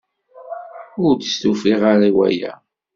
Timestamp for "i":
2.09-2.11